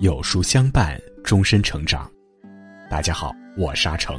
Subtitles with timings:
[0.00, 2.08] 有书相伴，终身成长。
[2.88, 4.16] 大家好，我沙成。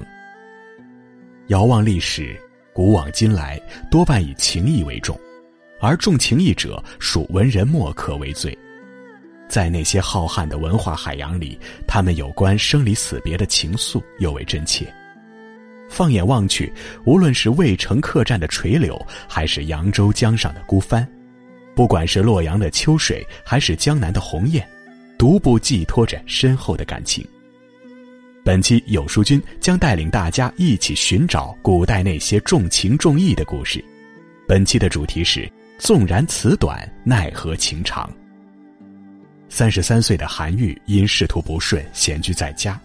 [1.48, 2.38] 遥望历史，
[2.74, 3.58] 古往今来，
[3.90, 5.18] 多半以情义为重，
[5.80, 8.58] 而重情义者，属文人墨客为最。
[9.48, 11.58] 在那些浩瀚的文化海洋里，
[11.88, 14.94] 他们有关生离死别的情愫尤为真切。
[15.90, 16.74] 放眼望去，
[17.06, 21.08] 无论是渭城客栈的垂柳，还是扬州江上的孤帆，
[21.74, 24.68] 不管是洛阳的秋水，还是江南的鸿雁，
[25.20, 27.28] 独步寄托着深厚的感情。
[28.42, 33.84] 本期有书君将带领大家一起寻找古代那些重情重义的故事。
[34.48, 38.10] 本期的主题是：纵然词短，奈何情长。
[39.50, 42.80] 三十三岁的韩愈因仕途不顺，闲居在家，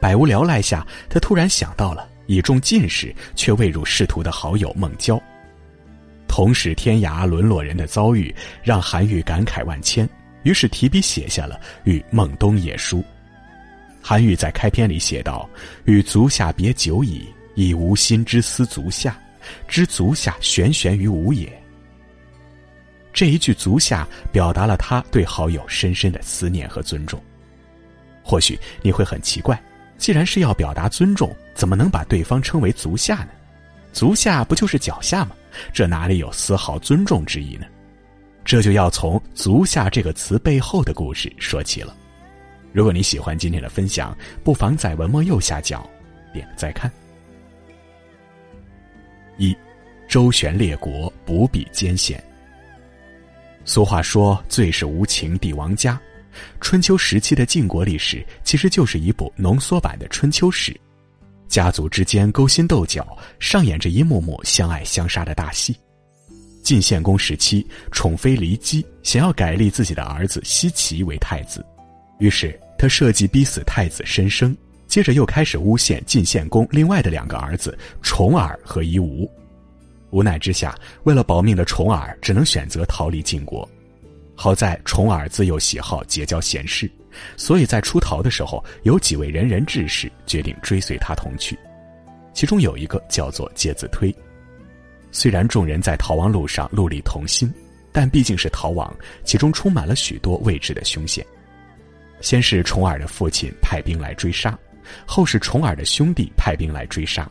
[0.00, 2.08] 百无聊赖下，他突然想到了。
[2.26, 5.18] 已中进士却未入仕途的好友孟郊，
[6.26, 10.06] 同是天涯沦落人的遭遇让韩愈感慨万千，
[10.48, 13.00] 于是提笔写下了《与孟东野书》。
[14.00, 15.46] 韩愈在开篇里写道
[15.84, 19.20] ：“与足下别久矣，已无心之思足下，
[19.68, 21.52] 知足下悬悬于吾也。”
[23.12, 27.22] 这一句“足下”表达了他对好友深深的思念和尊重。
[28.22, 29.62] 或许你会很奇怪。
[29.98, 33.28] 既然是要表达尊重，怎么能把对方称为足下呢？
[33.92, 35.36] 足下不就是脚下吗？
[35.74, 37.66] 这哪里有丝毫尊重之意呢？
[38.48, 41.94] 这就要从“足下”这个词背后的故事说起了。
[42.72, 45.86] 如果你喜欢今天的分享，不妨在文末右下角
[46.32, 46.90] 点个再看。
[49.36, 49.54] 一，
[50.08, 52.24] 周旋列国，不必艰险。
[53.66, 56.00] 俗话说：“最是无情帝王家。”
[56.58, 60.74] 春秋时期的晋国历史其实就是一部浓缩版的春秋史，
[61.48, 65.76] 家族之间勾心斗角，上演着一幕幕相爱相杀的大戏。
[66.68, 71.64] 晋献公时期，宠妃骊姬想要改立自己的儿子奚齐为太子，
[72.18, 74.54] 于是他设计逼死太子申生，
[74.86, 79.26] 接着又开始诬陷晋献公另外的两个儿子重耳和夷吾。
[80.10, 83.66] 无奈之下，为了保命的重耳只能选择逃离晋国。
[84.34, 86.86] 好在重耳自幼喜好结交贤士，
[87.38, 91.58] 所以在出逃的时候，有几位仁人志士决定追随他同去。
[92.34, 94.14] 其中有一个叫做介子推。
[95.10, 97.52] 虽然众人在逃亡路上戮力同心，
[97.92, 101.24] 但毕竟是逃亡，其中充满了许多未知的凶险。
[102.20, 104.56] 先是重耳的父亲派兵来追杀，
[105.06, 107.30] 后是重耳的兄弟派兵来追杀，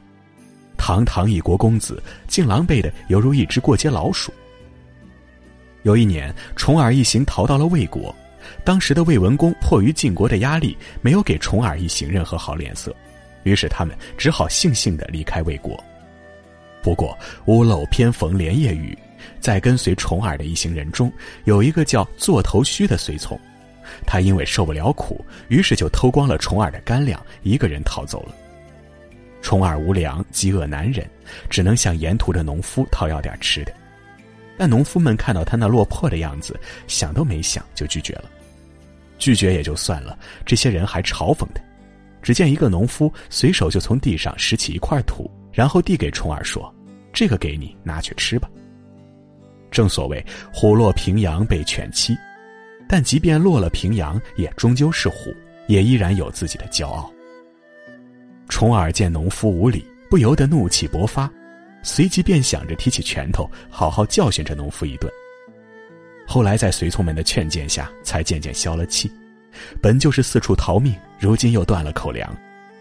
[0.77, 4.33] 堂堂一国公子，竟狼狈的犹如一只过街老鼠。
[5.83, 8.13] 有一年，重耳一行逃到了魏国，
[8.63, 12.95] 当时的魏文公迫于晋国的压力，没有给重耳一行任何好脸色，
[13.43, 15.77] 于是他们只好悻悻的离开魏国。
[16.87, 18.97] 不过屋漏偏逢连夜雨，
[19.41, 21.11] 在跟随重耳的一行人中，
[21.43, 23.37] 有一个叫座头须的随从，
[24.05, 28.33] 他因为受不了苦，于是就偷光了重耳的干粮，一个人逃走了。
[29.41, 31.05] 重耳无粮，饥饿难忍，
[31.49, 33.73] 只能向沿途的农夫讨要点吃的。
[34.57, 38.31] 但农夫们看到他那落魄的样子，想都没想就拒绝了。
[39.17, 41.61] 拒绝也就算了，这些人还嘲讽他。
[42.21, 46.73] 只见一个农夫随手就从地上拾起一块土，然后递给重耳说
[47.17, 48.47] ：“这个给你，拿去吃吧。”
[49.71, 50.23] 正所谓
[50.53, 52.15] “虎落平阳被犬欺”，
[52.87, 55.33] 但即便落了平阳，也终究是虎，
[55.67, 57.11] 也依然有自己的骄傲。
[58.47, 61.27] 重耳见农夫无礼，不由得怒气勃发。
[61.81, 65.11] 随即便想着提起拳头，好好教训这农夫一顿。
[66.27, 69.11] 后来在随从们的劝谏下，才渐渐消了气。
[69.81, 72.31] 本就是四处逃命，如今又断了口粮，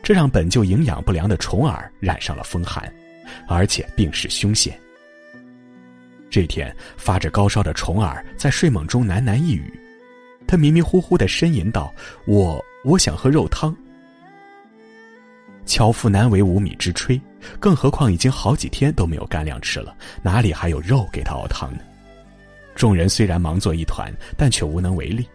[0.03, 2.93] 这让本就营养不良的重耳染上了风寒，
[3.47, 4.79] 而且病势凶险。
[6.31, 9.73] 这天发着高烧的重耳在睡梦中喃喃一语，
[10.47, 11.95] 他迷迷糊糊的呻吟道
[12.27, 13.75] ：“我我想喝肉汤。”
[15.65, 17.21] 樵夫难为无米之炊，
[17.59, 21.81] 更何况已经好几天都没有干粮吃了，哪里还有肉给他熬汤呢？
[22.75, 25.27] 众人虽然忙作一团，但却无能为力。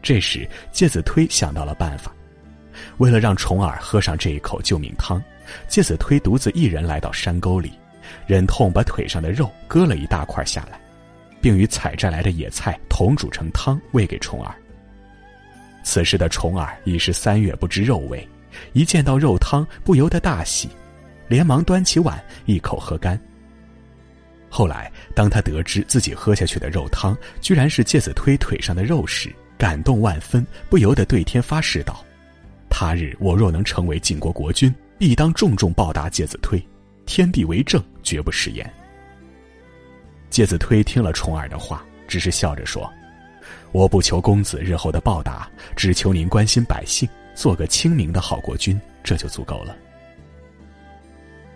[0.00, 2.14] 这时，介子推想到了办法，
[2.98, 5.22] 为了让重耳喝上这一口救命汤，
[5.68, 7.72] 介子推独自一人来到山沟里，
[8.26, 10.80] 忍痛把腿上的肉割了一大块下来，
[11.40, 14.54] 并与采摘来的野菜同煮成汤喂给重耳。
[15.84, 18.26] 此时的重耳已是三月不知肉味。
[18.74, 20.68] 一见到肉汤，不由得大喜，
[21.26, 23.18] 连忙端起碗一口喝干。
[24.50, 32.04] 后来，当他得知自己喝下去的肉汤居然是介子推腿上的肉时，感动万分，不由得对天发誓道
[32.68, 36.64] ：“他日我若能成为晋国国君，必当重重报答介子推，
[37.06, 38.72] 天地为证，绝不食言。”
[40.30, 42.88] 介子推听了重耳的话，只是笑着说
[43.74, 49.76] ：“我不求公子日后的报答，只求您关心百姓，做个清明的好国君，这就足够了。”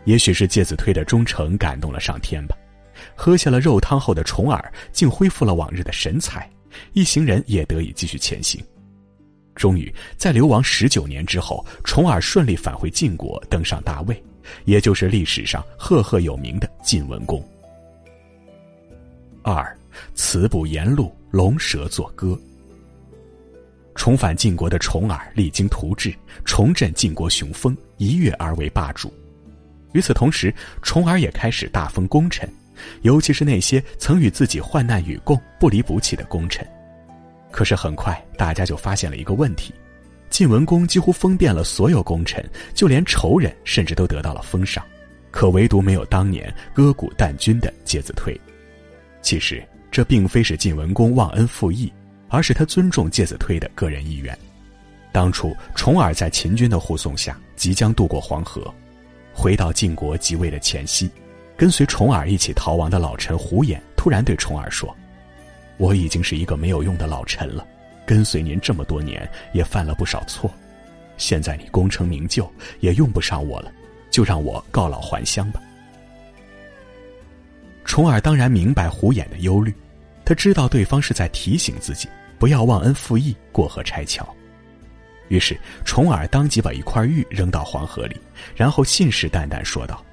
[0.06, 2.56] 也许是介子推的忠诚感动了上天吧，
[3.14, 6.50] 喝下了肉汤后的重耳竟恢复了往日的神采，
[6.94, 8.60] 一行人也得以继续前行。
[9.56, 14.22] 终于在流亡十九年之后，重耳顺利返回晋国，登上大位，
[14.66, 17.42] 也就是历史上赫赫有名的晋文公。
[19.42, 19.76] 二，
[20.14, 22.38] 词不沿路，龙蛇作歌。
[23.94, 26.14] 重返晋国的重耳励精图治，
[26.44, 29.10] 重振晋国雄风，一跃而为霸主。
[29.92, 32.46] 与此同时，重耳也开始大封功臣，
[33.00, 36.66] 尤其是那些曾与自己患难与共、不离不弃的功臣。
[37.56, 39.72] 可是很快，大家就发现了一个问题：
[40.28, 42.44] 晋文公几乎封遍了所有功臣，
[42.74, 44.84] 就连仇人甚至都得到了封赏，
[45.30, 48.38] 可唯独没有当年割骨啖君的介子推。
[49.22, 51.90] 其实，这并非是晋文公忘恩负义，
[52.28, 54.38] 而是他尊重介子推的个人意愿。
[55.10, 58.70] 当初，重耳在秦军的护送下，即将渡过黄河。
[59.32, 61.10] 回到晋国即位的前夕，
[61.56, 64.94] 跟随重耳一起逃亡的老臣胡衍突然对重耳说
[65.76, 67.66] ：“我已经是一个没有用的老臣了，
[68.06, 70.50] 跟随您这么多年也犯了不少错，
[71.16, 72.50] 现在你功成名就，
[72.80, 73.72] 也用不上我了，
[74.10, 75.60] 就让我告老还乡吧。”
[77.84, 79.72] 重耳当然明白胡衍的忧虑，
[80.24, 82.08] 他知道对方是在提醒自己
[82.38, 84.26] 不要忘恩负义、过河拆桥。
[85.28, 88.16] 于是，重耳当即把一块玉扔到黄河里，
[88.54, 90.04] 然后信誓旦旦说道：“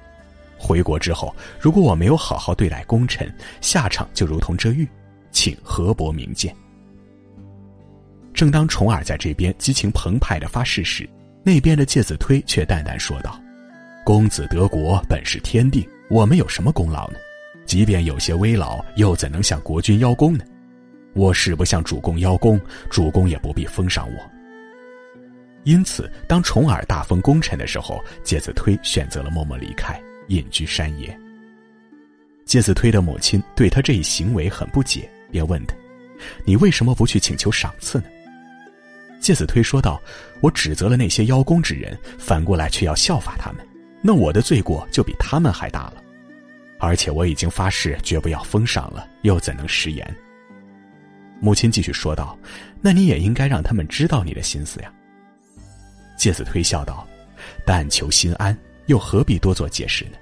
[0.58, 4.88] 回国之后，如果我没有好好对待功臣，下场就如同这玉，
[5.34, 6.56] 请河伯明鉴。”
[8.32, 11.06] 正当重耳在这边激情澎湃的发誓时，
[11.42, 13.38] 那边的介子推却淡淡说道
[14.02, 17.18] ：“公子得国本是天定，我们有什么功劳呢？
[17.66, 20.44] 即便有些微劳，又怎能向国君邀功呢？
[21.12, 22.60] 我誓不向主公邀功，
[22.90, 24.18] 主公也不必封赏我。”
[25.62, 31.16] 因此，当重耳大封功臣的时候，介子推选择了默默离开，隐居山野。
[32.44, 35.74] 介子推的母亲对他这一行为很不解，便问他
[36.46, 38.04] ：“你为什么不去请求赏赐呢？”
[39.20, 40.00] 介子推说道
[40.40, 43.66] ：“我指责了那些邀功之人，反过来却要效法他们，
[44.00, 45.94] 那我的罪过就比他们还大了。
[46.78, 50.16] 而且我已经发誓绝不要封赏了，又怎能食言？”
[51.40, 52.38] 母亲继续说道
[52.80, 54.92] ：“那你也应该让他们知道你的心思呀。”
[56.16, 57.04] 介子推笑道
[57.66, 60.12] ：“但求心安，又何必多做解释呢？”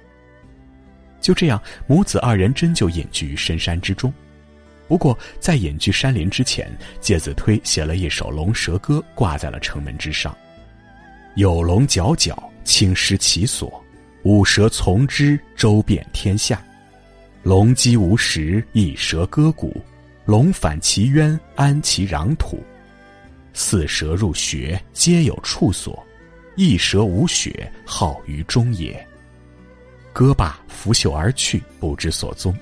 [1.21, 4.11] 就这样，母子二人真就隐居于深山之中。
[4.93, 10.37] 不过，在隐居山林之前，介子推写了一首龙蛇歌，挂在了城门之上
[11.33, 13.67] ：“有龙角角，青狮其所；
[14.21, 16.63] 五蛇从之，周遍天下。
[17.41, 19.71] 龙击无时，一蛇割骨；
[20.25, 22.63] 龙反其渊，安其壤土。”
[23.51, 25.91] 四蛇入穴，皆有处所；
[26.55, 28.95] 一蛇无血，号于中也。
[30.13, 32.55] 歌罢，拂袖而去，不知所踪。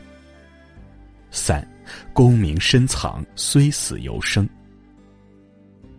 [1.29, 1.65] 三，
[2.13, 4.47] 功名深藏，虽死犹生。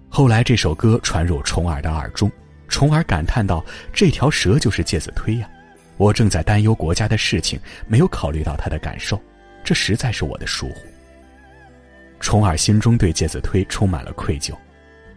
[0.09, 2.31] 后来这首歌传入重耳的耳中，
[2.69, 5.49] 重耳感叹道：“这条蛇就是介子推呀！
[5.97, 9.21] 我正在担忧国家的事情，没有考虑到他的感受，
[9.65, 10.87] 这实在是我的疏忽。”
[12.21, 14.55] 重耳心中对介子推充满了愧疚。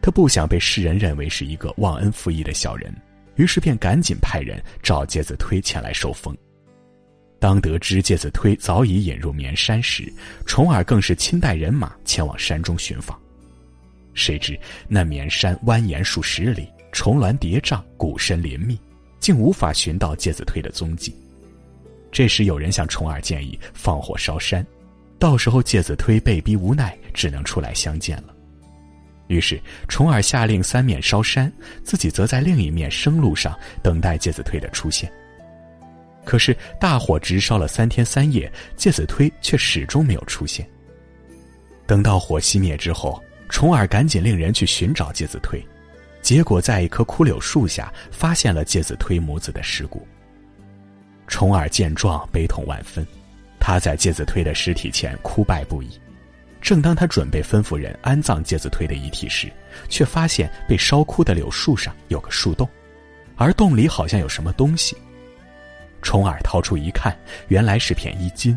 [0.02, 2.94] 他不想被世人认为是一个忘恩负义的小人，
[3.36, 6.36] 于是便赶紧派人找介子推前来受封。
[7.40, 10.12] 当得知介子推早已引入绵山时，
[10.46, 13.20] 重耳更是亲带人马前往山中寻访。
[14.14, 18.80] 谁知那绵山蜿蜒数十里，重峦叠嶂，古深林密，
[19.20, 21.14] 竟无法寻到介子推的踪迹。
[22.12, 24.66] 这时有人向重耳建议放火烧山，
[25.20, 28.34] 到时候介子推被逼无奈，只能出来相见了。
[29.28, 31.52] 于是，重耳下令三面烧山，
[31.84, 35.12] 自己则在另一面生路上等待介子推的出现。
[36.26, 40.68] 可是，大火直烧了三天三夜，介子推却始终没有出现。
[41.86, 45.64] 等到火熄灭之后，重耳赶紧令人去寻找介子推，
[46.22, 50.06] 结果在一棵枯柳树下发现了介子推母子的尸骨。
[51.28, 53.06] 重耳见状，悲痛万分，
[53.60, 55.90] 他在介子推的尸体前哭拜不已。
[56.60, 59.52] 正当他准备吩咐人安葬介子推的遗体时，
[59.88, 62.68] 却发现被烧枯的柳树上有个树洞，
[63.36, 64.98] 而洞里好像有什么东西。
[66.06, 68.56] 重耳掏出一看，原来是片衣襟，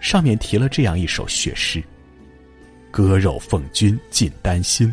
[0.00, 1.84] 上面提了这样一首血诗
[2.90, 4.92] ：“割肉奉君尽丹心，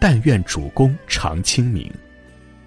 [0.00, 1.88] 但愿主公常清明。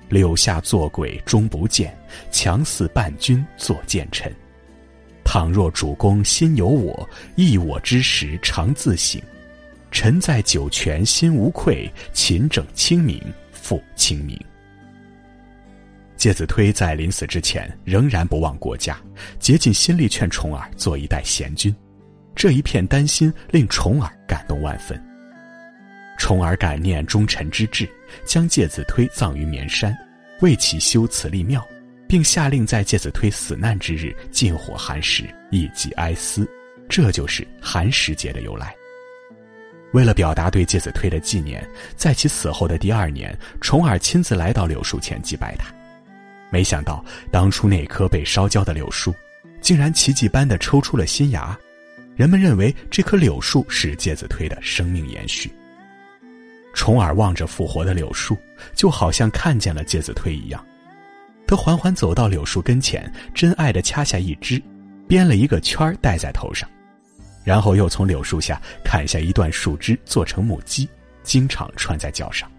[0.07, 1.93] 柳下做鬼终不见，
[2.31, 4.33] 强似伴君作谏臣。
[5.25, 9.21] 倘若主公心有我，忆我之时常自省。”
[9.91, 14.39] 臣在九泉心无愧，勤政清明复清明。
[16.17, 18.97] 介子推在临死之前仍然不忘国家，
[19.39, 21.73] 竭尽心力劝重耳做一代贤君。
[22.35, 25.01] 这一片担心令重耳感动万分。
[26.17, 27.87] 重耳感念忠臣之志，
[28.25, 29.95] 将介子推葬于绵山，
[30.41, 31.65] 为其修祠立庙，
[32.07, 36.49] 并下令在介子推死难之日禁火寒食，以祭哀思。
[36.89, 38.73] 这就是寒食节的由来。
[39.93, 45.71] 为了表达对介子推的纪念，在其死后的第二年，重耳亲自来到柳树前祭拜他。
[46.49, 49.13] 没想到，当初那棵被烧焦的柳树，
[49.61, 51.57] 竟然奇迹般的抽出了新芽。
[52.15, 55.51] 人们认为这棵柳树是介子推的生命延续。
[56.73, 58.37] 重耳望着复活的柳树，
[58.75, 60.65] 就好像看见了介子推一样。
[61.45, 64.61] 他缓缓走到柳树跟前，真爱的掐下一枝，
[65.07, 66.69] 编了一个圈戴在头上，
[67.43, 70.87] 然后又从柳树下砍下一段树枝做成木屐，
[71.23, 72.51] 经常穿在脚上。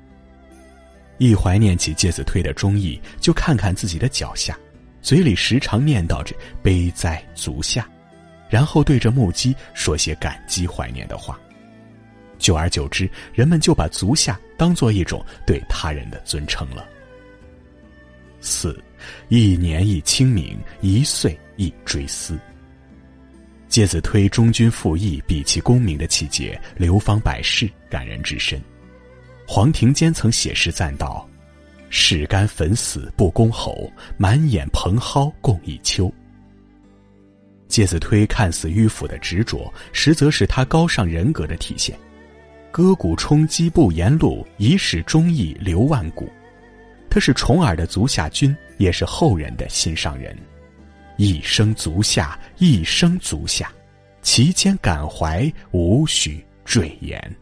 [1.18, 4.58] 一怀念起介子推的忠义，就看看自己的脚下，
[5.02, 7.88] 嘴里时常念叨着“悲哉足下”，
[8.48, 11.38] 然后对着木屐说些感激怀念的话。
[12.38, 16.88] 久而久之，人们就把足下当做一种对他人的尊称了。
[18.40, 18.80] 四，
[19.28, 22.38] 一年一清明，一岁一追思。
[23.68, 28.62] 介子推忠君复义、毕其功名的气节，流芳百世，感人至深。
[29.50, 31.26] 黄庭坚曾写诗赞道
[31.88, 36.12] ：“士肝粉死不公侯，满眼蓬蒿共一秋。”
[37.66, 41.98] 介子推看似迂腐的执着，实则是他高尚人格的体现。
[42.70, 46.30] 割骨充饥不言路，以使忠义留万古。
[47.08, 50.36] 他是重耳的足下君，也是后人的心上人。
[51.16, 53.72] 一生足下，一生足下，
[54.20, 57.34] 其间感怀无需赘言。